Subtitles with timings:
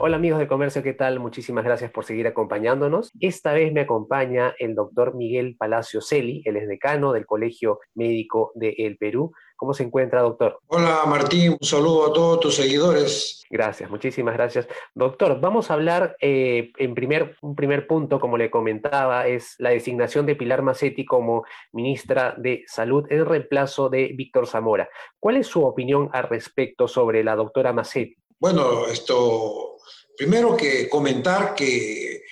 [0.00, 1.18] Hola amigos de comercio, ¿qué tal?
[1.18, 3.10] Muchísimas gracias por seguir acompañándonos.
[3.18, 8.52] Esta vez me acompaña el doctor Miguel Palacio Celi, él es decano del Colegio Médico
[8.54, 9.32] de El Perú.
[9.56, 10.60] ¿Cómo se encuentra, doctor?
[10.68, 13.42] Hola Martín, un saludo a todos tus seguidores.
[13.50, 14.68] Gracias, muchísimas gracias.
[14.94, 19.70] Doctor, vamos a hablar eh, en primer, un primer punto, como le comentaba, es la
[19.70, 24.88] designación de Pilar Macetti como ministra de Salud en reemplazo de Víctor Zamora.
[25.18, 28.16] ¿Cuál es su opinión al respecto sobre la doctora Macetti?
[28.40, 29.77] Bueno, esto
[30.18, 32.24] Primero que comentar que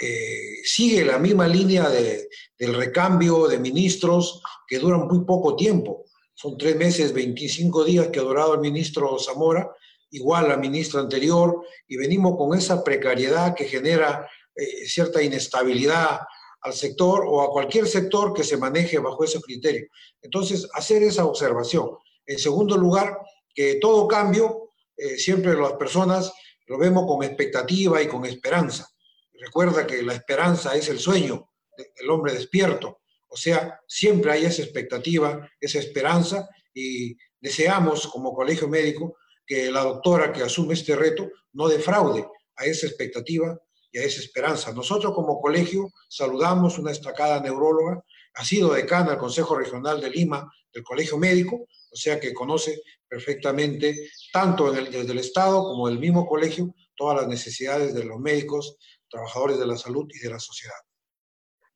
[0.00, 6.06] eh, sigue la misma línea de, del recambio de ministros que duran muy poco tiempo.
[6.32, 9.70] Son tres meses, 25 días que ha durado el ministro Zamora,
[10.12, 16.20] igual la ministra anterior, y venimos con esa precariedad que genera eh, cierta inestabilidad
[16.62, 19.88] al sector o a cualquier sector que se maneje bajo ese criterio.
[20.22, 21.90] Entonces, hacer esa observación.
[22.24, 23.18] En segundo lugar,
[23.54, 26.32] que todo cambio, eh, siempre las personas
[26.66, 28.88] lo vemos con expectativa y con esperanza.
[29.32, 33.00] Recuerda que la esperanza es el sueño del hombre despierto.
[33.28, 39.82] O sea, siempre hay esa expectativa, esa esperanza y deseamos como colegio médico que la
[39.82, 43.58] doctora que asume este reto no defraude a esa expectativa
[43.92, 44.72] y a esa esperanza.
[44.72, 48.02] Nosotros como colegio saludamos una destacada neuróloga,
[48.34, 52.82] ha sido decana del Consejo Regional de Lima del Colegio Médico, o sea que conoce
[53.08, 58.76] perfectamente, tanto desde el Estado como del mismo colegio, todas las necesidades de los médicos,
[59.08, 60.74] trabajadores de la salud y de la sociedad.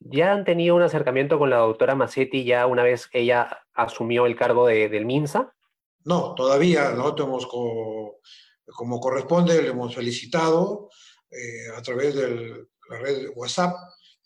[0.01, 4.35] ¿Ya han tenido un acercamiento con la doctora Massetti ya una vez ella asumió el
[4.35, 5.55] cargo de, del MINSA?
[6.05, 10.89] No, todavía nosotros hemos, como corresponde, le hemos felicitado
[11.31, 13.75] eh, a través de la red WhatsApp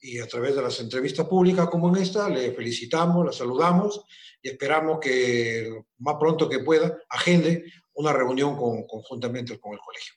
[0.05, 4.05] y a través de las entrevistas públicas como en esta, le felicitamos, la saludamos
[4.43, 10.13] y esperamos que más pronto que pueda agende una reunión con, conjuntamente con el colegio.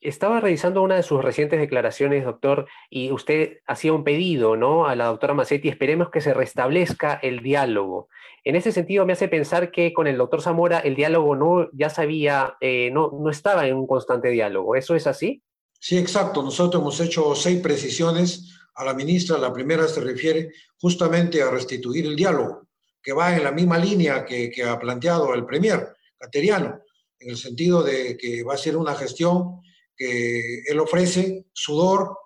[0.00, 4.86] Estaba revisando una de sus recientes declaraciones, doctor, y usted hacía un pedido ¿no?
[4.86, 8.08] a la doctora Macetti, esperemos que se restablezca el diálogo.
[8.42, 11.90] En ese sentido, me hace pensar que con el doctor Zamora el diálogo no, ya
[11.90, 14.76] sabía, eh, no, no estaba en un constante diálogo.
[14.76, 15.42] ¿Eso es así?
[15.78, 16.42] Sí, exacto.
[16.42, 19.38] Nosotros hemos hecho seis precisiones a la ministra.
[19.38, 22.68] La primera se refiere justamente a restituir el diálogo,
[23.02, 26.82] que va en la misma línea que, ha planteado el Premier Cateriano,
[27.18, 29.60] en el sentido de que va a ser una gestión
[29.96, 32.18] que él ofrece sudor,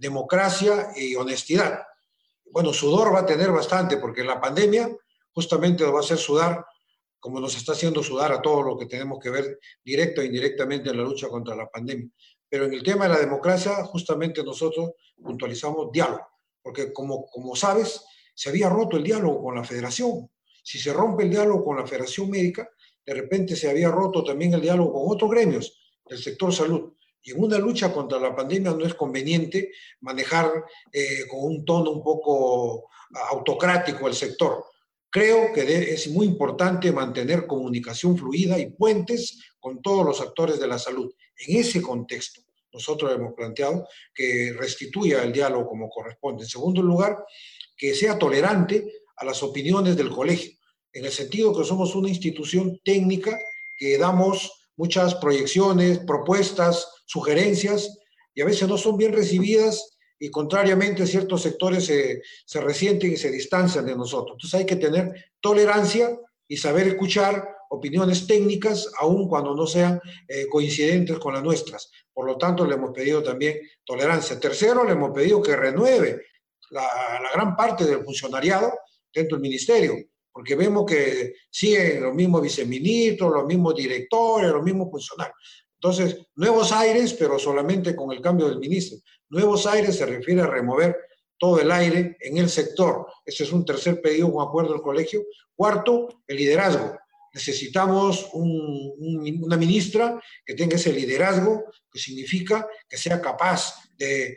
[0.00, 1.82] democracia y honestidad.
[2.44, 4.90] Bueno, sudor va a tener bastante, porque la pandemia
[5.32, 6.64] justamente lo va a hacer sudar,
[7.20, 10.90] como nos está haciendo sudar a todo lo que tenemos que ver directo e indirectamente
[10.90, 12.08] en la lucha contra la pandemia.
[12.56, 16.26] Pero en el tema de la democracia, justamente nosotros puntualizamos diálogo,
[16.62, 18.02] porque como, como sabes,
[18.34, 20.30] se había roto el diálogo con la federación.
[20.64, 22.66] Si se rompe el diálogo con la federación médica,
[23.04, 25.78] de repente se había roto también el diálogo con otros gremios
[26.08, 26.94] del sector salud.
[27.22, 30.50] Y en una lucha contra la pandemia no es conveniente manejar
[30.90, 32.88] eh, con un tono un poco
[33.32, 34.64] autocrático el sector.
[35.10, 40.68] Creo que es muy importante mantener comunicación fluida y puentes con todos los actores de
[40.68, 41.12] la salud.
[41.38, 42.45] En ese contexto,
[42.76, 46.42] nosotros hemos planteado que restituya el diálogo como corresponde.
[46.42, 47.16] En segundo lugar,
[47.74, 50.52] que sea tolerante a las opiniones del colegio,
[50.92, 53.38] en el sentido que somos una institución técnica
[53.78, 57.98] que damos muchas proyecciones, propuestas, sugerencias,
[58.34, 63.16] y a veces no son bien recibidas y contrariamente ciertos sectores se, se resienten y
[63.16, 64.36] se distancian de nosotros.
[64.36, 66.14] Entonces hay que tener tolerancia
[66.46, 71.90] y saber escuchar opiniones técnicas, aun cuando no sean eh, coincidentes con las nuestras.
[72.16, 74.40] Por lo tanto, le hemos pedido también tolerancia.
[74.40, 76.22] Tercero, le hemos pedido que renueve
[76.70, 78.72] la, gran parte del funcionariado
[79.12, 79.96] dentro del ministerio,
[80.32, 85.36] porque vemos que siguen los mismos viceministros, los mismos directores, los mismos funcionarios.
[85.74, 88.96] Entonces, nuevos aires, pero solamente con el cambio del ministro.
[89.28, 90.96] Nuevos aires se refiere a remover
[91.38, 93.08] todo el aire en el sector.
[93.26, 95.22] Ese es un tercer pedido, un acuerdo del colegio.
[95.54, 96.96] Cuarto, el liderazgo
[97.36, 104.36] necesitamos una ministra que tenga ese liderazgo, que significa que sea capaz de,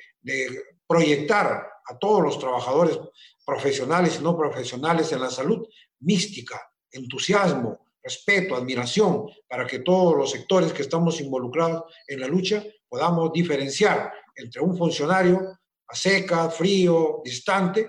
[0.86, 3.00] proyectar a todos los trabajadores
[3.46, 5.66] profesionales y no profesionales en la salud
[6.00, 6.60] mística,
[6.92, 13.32] entusiasmo, respeto, admiración, para que todos los sectores que estamos involucrados en la lucha podamos
[13.32, 15.40] diferenciar entre un funcionario
[15.88, 17.88] a seca, frío, distante,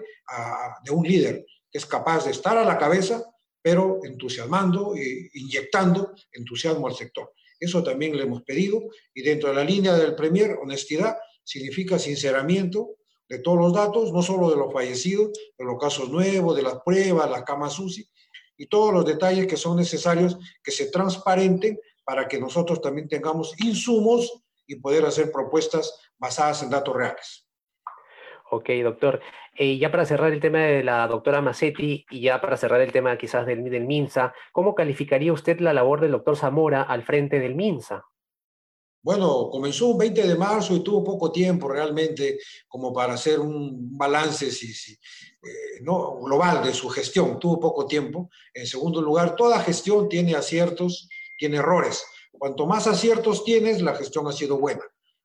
[0.84, 3.24] de un líder que es capaz de estar a la cabeza,
[3.62, 7.32] pero entusiasmando e inyectando entusiasmo al sector.
[7.58, 8.80] Eso también le hemos pedido
[9.14, 12.96] y dentro de la línea del Premier, honestidad significa sinceramiento
[13.28, 16.80] de todos los datos, no solo de los fallecidos, de los casos nuevos, de las
[16.84, 18.08] pruebas, las camas UCI
[18.56, 23.54] y todos los detalles que son necesarios que se transparenten para que nosotros también tengamos
[23.60, 27.46] insumos y poder hacer propuestas basadas en datos reales.
[28.52, 29.20] Ok, doctor.
[29.56, 32.90] Eh, ya para cerrar el tema de la doctora Massetti y ya para cerrar el
[32.90, 37.54] tema quizás del, MINSA, ¿cómo calificaría usted la labor del doctor Zamora al frente del
[37.54, 38.04] MINSA?
[39.02, 43.96] Bueno, comenzó un 20 de marzo y tuvo poco tiempo realmente como para hacer un
[43.96, 47.38] balance si, eh, no, global de su gestión.
[47.38, 48.30] Tuvo poco tiempo.
[48.52, 51.08] En segundo lugar, toda gestión tiene aciertos,
[51.38, 52.04] tiene errores.
[52.32, 54.82] Cuanto más aciertos tienes, la gestión ha sido buena.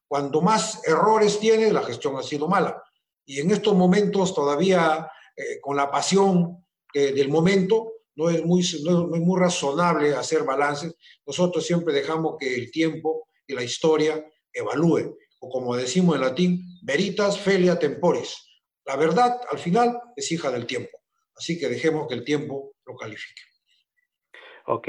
[0.07, 2.81] Cuanto más errores tienes, la gestión ha sido mala.
[3.25, 8.63] Y en estos momentos todavía eh, con la pasión eh, del momento, no es, muy,
[8.83, 10.95] no es muy razonable hacer balances.
[11.25, 15.17] Nosotros siempre dejamos que el tiempo y la historia evalúe.
[15.39, 18.45] O como decimos en latín, veritas felia temporis.
[18.85, 20.97] La verdad, al final, es hija del tiempo.
[21.35, 23.41] Así que dejemos que el tiempo lo califique.
[24.67, 24.87] Ok.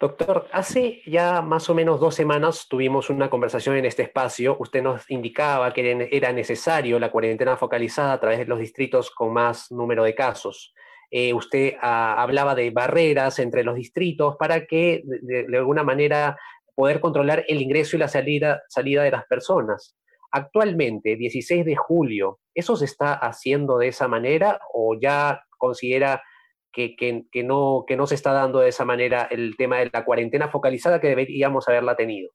[0.00, 4.56] Doctor, hace ya más o menos dos semanas tuvimos una conversación en este espacio.
[4.58, 9.34] Usted nos indicaba que era necesario la cuarentena focalizada a través de los distritos con
[9.34, 10.72] más número de casos.
[11.10, 16.38] Eh, usted ah, hablaba de barreras entre los distritos para que de, alguna manera
[16.74, 19.98] poder controlar el ingreso y la salida, salida de las personas.
[20.32, 26.22] Actualmente, 16 de julio, ¿eso se está haciendo de esa manera o ya considera
[26.72, 31.00] que, no, no se está dando de esa manera el tema de la cuarentena focalizada
[31.00, 32.30] que deberíamos haberla tenido.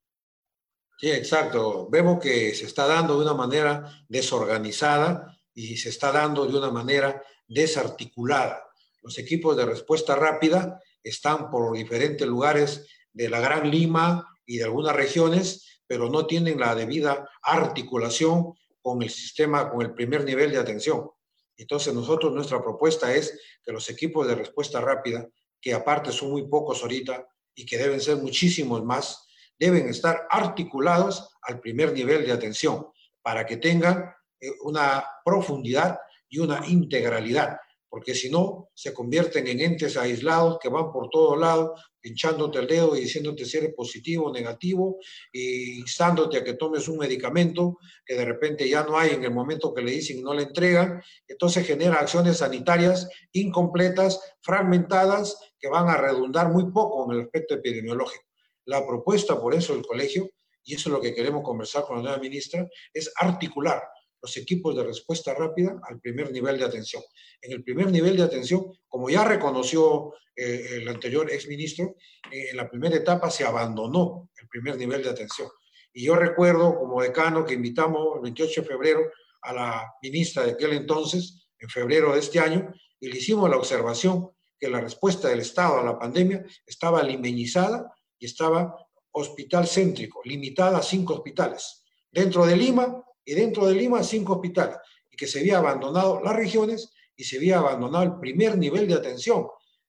[0.97, 1.89] Sí, exacto.
[1.89, 6.71] Vemos que se está dando de una manera desorganizada y se está dando de una
[6.71, 8.63] manera desarticulada.
[9.01, 14.63] Los equipos de respuesta rápida están por diferentes lugares de la Gran Lima y de
[14.63, 20.51] algunas regiones, pero no tienen la debida articulación con el sistema, con el primer nivel
[20.51, 21.09] de atención.
[21.57, 25.27] Entonces nosotros nuestra propuesta es que los equipos de respuesta rápida,
[25.61, 31.29] que aparte son muy pocos ahorita y que deben ser muchísimos más, deben estar articulados
[31.41, 32.87] al primer nivel de atención
[33.21, 37.57] para que tengan eh, una profundidad y una integralidad
[37.95, 42.67] porque si no, se convierten en entes aislados que van por todos lados, pinchándote el
[42.67, 44.97] dedo y diciéndote si eres positivo o negativo,
[45.31, 49.31] y instándote a que tomes un medicamento que de repente ya no hay en el
[49.31, 51.01] momento que le dicen y no le entregan.
[51.25, 57.53] Entonces genera acciones sanitarias incompletas, fragmentadas, que van a redundar muy poco en el aspecto
[57.53, 58.25] epidemiológico.
[58.65, 60.29] La propuesta, por eso, del colegio,
[60.65, 63.81] y eso es lo que queremos conversar con la nueva ministra, es articular
[64.25, 67.03] los equipos de respuesta rápida al primer nivel de atención.
[67.39, 71.95] En el primer nivel de atención, como ya reconoció eh, el anterior exministro,
[72.31, 75.47] eh, en la primera etapa se abandonó el primer nivel de atención.
[75.93, 79.01] Y yo recuerdo como decano que invitamos el 28 de febrero
[79.41, 83.57] a la ministra de aquel entonces, en febrero de este año, y le hicimos la
[83.57, 88.75] observación que la respuesta del Estado a la pandemia estaba limeñizada y estaba
[89.11, 91.83] hospital céntrico, limitada a cinco hospitales.
[92.11, 94.77] Dentro de Lima, y dentro de Lima cinco hospitales,
[95.11, 98.93] y que se había abandonado las regiones y se había abandonado el primer nivel de
[98.93, 99.47] atención,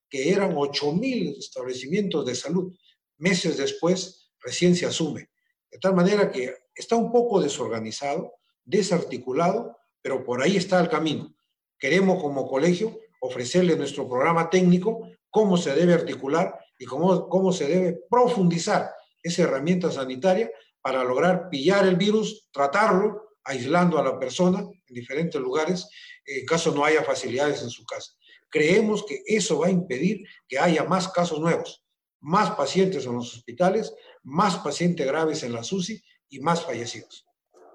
[0.08, 2.72] que eran 8.000 establecimientos de salud.
[3.19, 5.31] Meses después, recién se asume.
[5.70, 11.34] De tal manera que está un poco desorganizado, desarticulado, pero por ahí está el camino.
[11.78, 17.66] Queremos como colegio ofrecerle nuestro programa técnico, cómo se debe articular y cómo, cómo se
[17.66, 20.50] debe profundizar esa herramienta sanitaria
[20.81, 25.88] para lograr pillar el virus, tratarlo aislando a la persona en diferentes lugares
[26.26, 28.12] en caso no haya facilidades en su casa.
[28.50, 31.84] Creemos que eso va a impedir que haya más casos nuevos,
[32.20, 37.26] más pacientes en los hospitales, más pacientes graves en la SUSI y más fallecidos.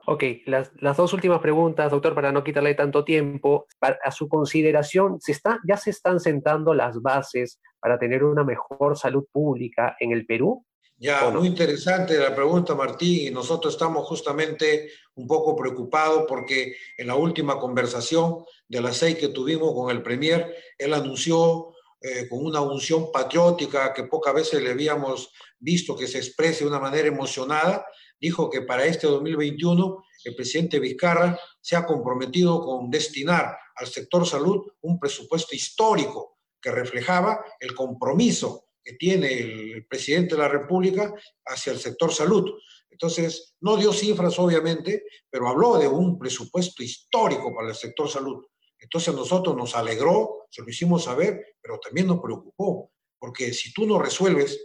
[0.07, 3.67] Ok, las, las, dos últimas preguntas, doctor, para no quitarle tanto tiempo.
[3.79, 8.97] a su consideración, ¿se está, ¿ya se están sentando las bases para tener una mejor
[8.97, 10.65] salud pública en el Perú?
[10.97, 17.07] Ya, muy interesante la pregunta, Martín, y nosotros estamos justamente un poco preocupados porque en
[17.07, 22.43] la última conversación de las seis que tuvimos con el Premier, él anunció eh, con
[22.45, 27.07] una unción patriótica que pocas veces le habíamos visto que se exprese de una manera
[27.07, 27.85] emocionada,
[28.19, 34.27] dijo que para este 2021 el presidente Vizcarra se ha comprometido con destinar al sector
[34.27, 39.31] salud un presupuesto histórico que reflejaba el compromiso que tiene
[39.73, 41.13] el presidente de la República
[41.45, 42.51] hacia el sector salud.
[42.91, 48.45] Entonces, no dio cifras, obviamente, pero habló de un presupuesto histórico para el sector salud.
[48.81, 53.71] Entonces a nosotros nos alegró, se lo hicimos saber, pero también nos preocupó, porque si
[53.71, 54.59] tú no resuelves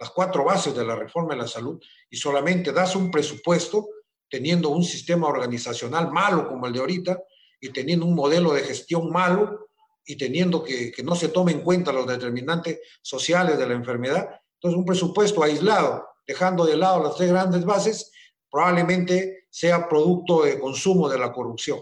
[0.00, 3.88] las cuatro bases de la reforma de la salud y solamente das un presupuesto
[4.30, 7.22] teniendo un sistema organizacional malo como el de ahorita
[7.60, 9.68] y teniendo un modelo de gestión malo
[10.06, 14.28] y teniendo que, que no se tome en cuenta los determinantes sociales de la enfermedad,
[14.54, 18.12] entonces un presupuesto aislado, dejando de lado las tres grandes bases,
[18.50, 21.80] probablemente sea producto de consumo de la corrupción.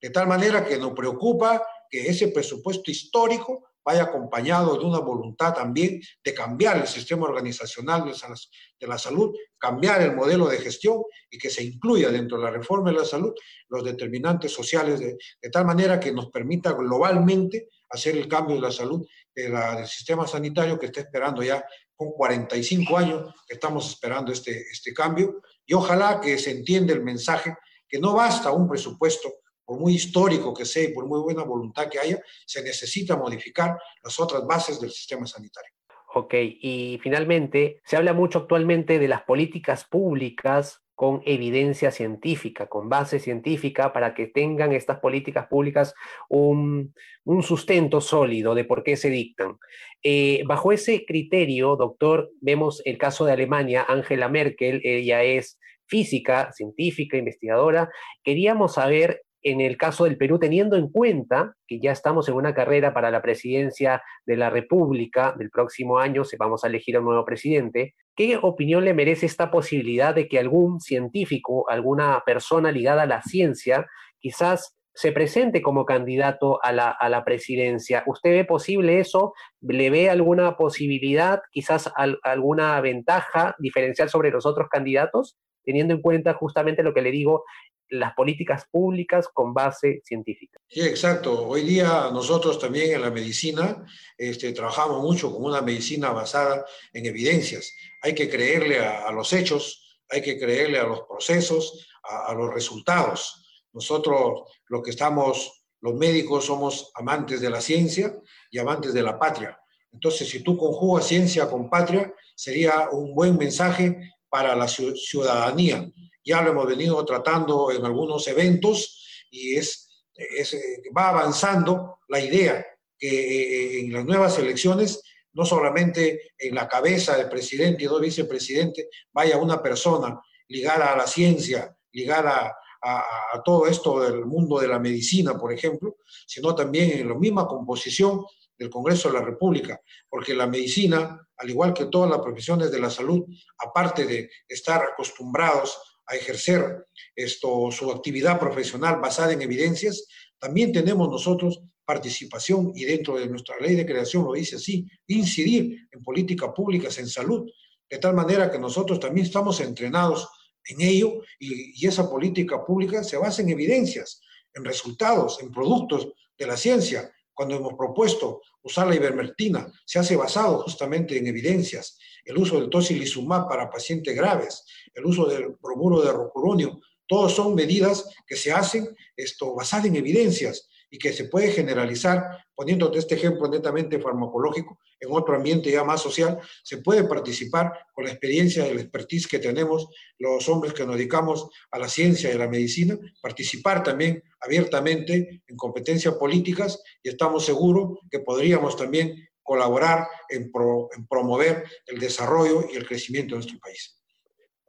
[0.00, 5.54] De tal manera que nos preocupa que ese presupuesto histórico vaya acompañado de una voluntad
[5.54, 11.38] también de cambiar el sistema organizacional de la salud, cambiar el modelo de gestión y
[11.38, 13.32] que se incluya dentro de la reforma de la salud
[13.68, 15.16] los determinantes sociales de,
[15.50, 19.04] tal manera que nos permita globalmente hacer el cambio de la salud
[19.34, 21.64] del sistema sanitario que está esperando ya
[22.00, 27.54] con 45 años estamos esperando este, este cambio y ojalá que se entienda el mensaje
[27.86, 29.30] que no basta un presupuesto
[29.66, 33.76] por muy histórico que sea y por muy buena voluntad que haya, se necesita modificar
[34.02, 35.74] las otras bases del sistema sanitario.
[36.14, 42.90] Ok, y finalmente, se habla mucho actualmente de las políticas públicas con evidencia científica, con
[42.90, 45.94] base científica, para que tengan estas políticas públicas
[46.28, 46.92] un,
[47.40, 49.56] sustento sólido de por qué se dictan.
[50.02, 56.52] Eh, bajo ese criterio, doctor, vemos el caso de Alemania, Angela Merkel, ella es física,
[56.52, 57.88] científica, investigadora.
[58.22, 62.54] Queríamos saber en el caso del Perú, teniendo en cuenta que ya estamos en una
[62.54, 67.00] carrera para la presidencia de la República del próximo año, se vamos a elegir a
[67.00, 72.70] un nuevo presidente, ¿qué opinión le merece esta posibilidad de que algún científico, alguna persona
[72.70, 73.86] ligada a la ciencia,
[74.18, 78.02] quizás se presente como candidato a la, presidencia.
[78.06, 79.32] ¿Usted ve posible eso?
[79.60, 81.90] ¿Le ve alguna posibilidad, quizás
[82.22, 85.38] alguna ventaja diferencial sobre los otros candidatos?
[85.64, 87.44] Teniendo en cuenta justamente lo que le digo,
[87.90, 90.60] las políticas públicas con base científica.
[90.68, 91.46] Sí, exacto.
[91.48, 93.84] Hoy día nosotros también en la medicina
[94.16, 97.74] este, trabajamos mucho con una medicina basada en evidencias.
[98.02, 103.64] Hay que creerle a, los hechos, hay que creerle a los procesos, a, los resultados.
[103.72, 108.14] Nosotros lo que estamos, los médicos somos amantes de la ciencia
[108.50, 109.58] y amantes de la patria.
[109.92, 115.90] Entonces, si tú conjugas ciencia con patria, sería un buen mensaje para la ciudadanía
[116.24, 122.20] ya lo hemos venido tratando en algunos eventos y es, es eh, va avanzando la
[122.20, 122.64] idea
[122.98, 128.00] que eh, en las nuevas elecciones no solamente en la cabeza del presidente y dos
[128.00, 134.58] vicepresidentes vaya una persona ligada a la ciencia, ligada a, a, todo esto del mundo
[134.58, 138.24] de la medicina, por ejemplo, sino también en la misma composición
[138.60, 142.78] del Congreso de la República, porque la medicina, al igual que todas las profesiones de
[142.78, 143.24] la salud,
[143.58, 150.06] aparte de estar acostumbrados a ejercer esto, su actividad profesional basada en evidencias,
[150.38, 155.88] también tenemos nosotros participación y dentro de nuestra ley de creación lo dice así, incidir
[155.90, 157.50] en políticas públicas en salud,
[157.88, 160.28] de tal manera que nosotros también estamos entrenados
[160.64, 164.20] en ello y, esa política pública se basa en evidencias,
[164.54, 167.10] en resultados, en productos de la ciencia.
[167.34, 172.68] Cuando hemos propuesto usar la ivermectina, se hace basado justamente en evidencias, el uso del
[172.68, 174.64] tocilizumab para pacientes graves,
[174.94, 179.96] el uso del bromuro de rocuronio, todos son medidas que se hacen esto, basadas en
[179.96, 182.22] evidencias y que se puede generalizar,
[182.54, 188.04] poniéndote este ejemplo netamente farmacológico, en otro ambiente ya más social, se puede participar con
[188.04, 192.30] la experiencia y la expertise que tenemos los hombres que nos dedicamos a la ciencia
[192.30, 198.76] y a la medicina, participar también abiertamente en competencias políticas y estamos seguros que podríamos
[198.76, 200.50] también colaborar en,
[200.96, 203.99] en promover el desarrollo y el crecimiento de nuestro país.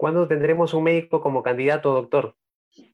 [0.01, 2.35] ¿Cuándo tendremos un médico como candidato, doctor?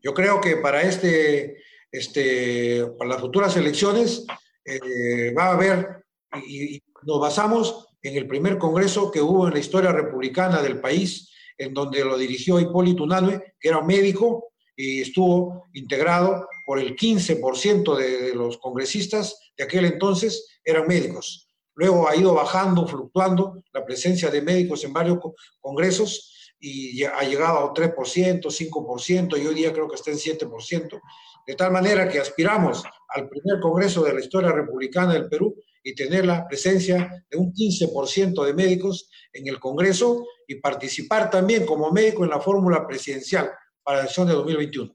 [0.03, 1.55] Yo creo que para, este,
[1.89, 4.25] este, para las futuras elecciones
[4.65, 6.03] eh, va a haber,
[6.45, 11.33] y, nos basamos en el primer congreso que hubo en la historia republicana del país,
[11.57, 16.93] en donde lo dirigió Hipólito Unanue, que era un médico y estuvo integrado por el
[16.93, 21.47] 15% de los congresistas de aquel entonces, eran médicos.
[21.73, 25.19] Luego ha ido bajando, fluctuando la presencia de médicos en varios
[25.61, 30.17] congresos y ha llegado a un 3%, 5%, y hoy día creo que está en
[30.17, 31.01] 7%,
[31.45, 35.95] de tal manera que aspiramos al primer Congreso de la historia republicana del Perú y
[35.95, 41.91] tener la presencia de un 15% de médicos en el Congreso y participar también como
[41.91, 43.51] médico en la fórmula presidencial
[43.83, 44.93] para la elección de 2021.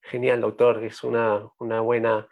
[0.00, 2.28] Genial, doctor, es una, una buena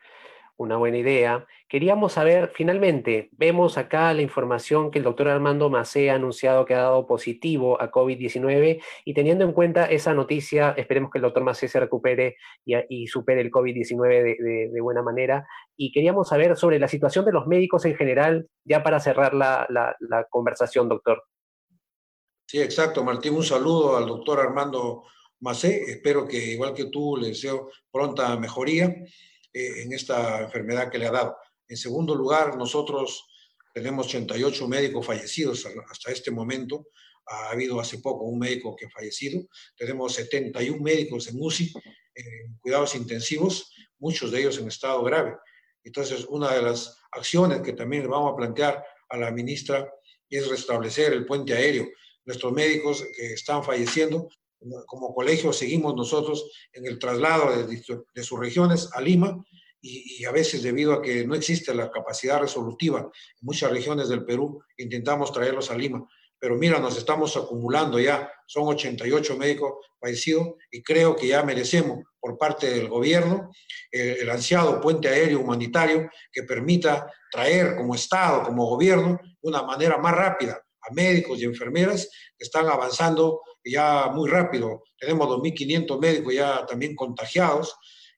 [0.56, 1.46] una buena idea.
[1.74, 6.74] Queríamos saber, finalmente, vemos acá la información que el doctor Armando Macé ha anunciado que
[6.74, 11.42] ha dado positivo a COVID-19 y teniendo en cuenta esa noticia, esperemos que el doctor
[11.42, 15.48] Macé se recupere y, supere el COVID-19 de, buena manera.
[15.76, 19.66] Y queríamos saber sobre la situación de los médicos en general, ya para cerrar la,
[19.68, 21.24] la conversación, doctor.
[22.46, 23.34] Sí, exacto, Martín.
[23.34, 25.02] Un saludo al doctor Armando
[25.40, 25.82] Macé.
[25.90, 28.94] Espero que, igual que tú, le deseo pronta mejoría.
[29.54, 31.36] Eh, en esta enfermedad que le ha dado.
[31.68, 33.24] En segundo lugar, nosotros
[33.72, 36.88] tenemos 88 médicos fallecidos hasta este momento.
[37.26, 39.42] Ha habido hace poco un médico que ha fallecido.
[39.76, 41.72] Tenemos 71 médicos en UCI,
[42.14, 45.36] en cuidados intensivos, muchos de ellos en estado grave.
[45.82, 49.90] Entonces, una de las acciones que también le vamos a plantear a la ministra
[50.28, 51.88] es restablecer el puente aéreo.
[52.24, 54.28] Nuestros médicos que están falleciendo
[54.86, 59.44] como colegio seguimos nosotros en el traslado de, sus regiones a Lima
[59.86, 63.10] y, a veces debido a que no existe la capacidad resolutiva en
[63.42, 66.08] muchas regiones del Perú, intentamos traerlos a Lima.
[66.38, 71.98] Pero mira, nos estamos acumulando ya, son 88 médicos fallecidos y creo que ya merecemos
[72.18, 73.50] por parte del gobierno
[73.90, 79.62] el, el ansiado puente aéreo humanitario que permita traer como Estado, como gobierno, de una
[79.62, 84.82] manera más rápida a médicos y enfermeras que están avanzando ya muy rápido.
[84.98, 87.74] Tenemos 2.500 médicos ya también contagiados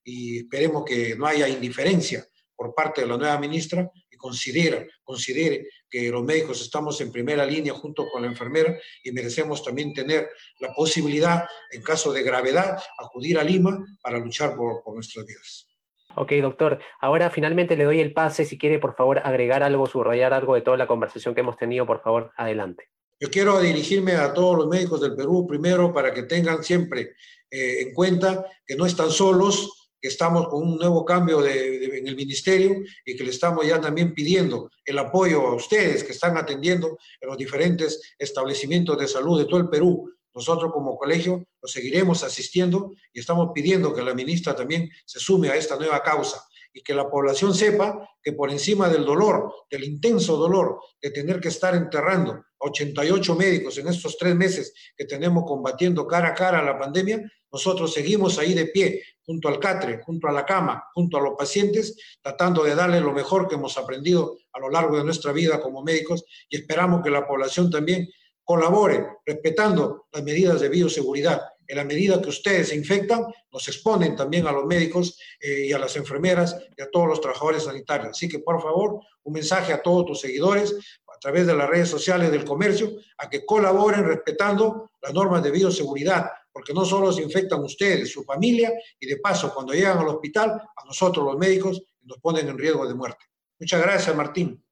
[0.06, 5.68] y esperemos que no haya indiferencia por parte de la nueva ministra y considera, considere
[5.90, 10.30] que los médicos estamos en primera línea junto con la enfermera y merecemos también tener
[10.60, 15.68] la posibilidad, en caso de gravedad, acudir a Lima para luchar por, por nuestras vidas.
[16.14, 16.78] Ok, doctor.
[17.00, 18.46] Ahora finalmente le doy el pase.
[18.46, 21.84] Si quiere, por favor, agregar algo, subrayar algo de toda la conversación que hemos tenido,
[21.84, 22.88] por favor, adelante.
[23.20, 27.14] Yo quiero dirigirme a todos los médicos del Perú primero para que tengan siempre
[27.50, 32.82] eh, en cuenta que no están solos, estamos con un nuevo cambio en el ministerio
[33.04, 37.28] y que le estamos ya también pidiendo el apoyo a ustedes que están atendiendo en
[37.28, 40.12] los diferentes establecimientos de salud de todo el Perú.
[40.34, 45.48] Nosotros como colegio los seguiremos asistiendo y estamos pidiendo que la ministra también se sume
[45.48, 46.44] a esta nueva causa
[46.76, 51.40] y que la población sepa que por encima del dolor, del intenso dolor de tener
[51.40, 56.34] que estar enterrando a 88 médicos en estos tres meses que tenemos combatiendo cara a
[56.34, 57.22] cara la pandemia,
[57.56, 61.34] nosotros seguimos ahí de pie, junto al catre, junto a la cama, junto a los
[61.38, 65.58] pacientes, tratando de darle lo mejor que hemos aprendido a lo largo de nuestra vida
[65.58, 68.06] como médicos y esperamos que la población también
[68.44, 74.14] colabore respetando las medidas de bioseguridad en la medida que ustedes se infectan, nos exponen
[74.14, 78.10] también a los médicos eh, y a las enfermeras y a todos los trabajadores sanitarios.
[78.10, 80.74] Así que, por favor, un mensaje a todos tus seguidores
[81.08, 85.50] a través de las redes sociales del comercio a que colaboren respetando las normas de
[85.50, 90.08] bioseguridad, porque no solo se infectan ustedes, su familia, y de paso, cuando llegan al
[90.08, 93.26] hospital, a nosotros los médicos nos ponen en riesgo de muerte.
[93.60, 94.64] Muchas gracias, Martín.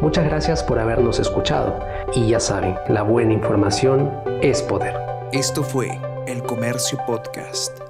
[0.00, 1.78] Muchas gracias por habernos escuchado.
[2.14, 4.96] Y ya saben, la buena información es poder.
[5.30, 7.89] Esto fue el Comercio Podcast.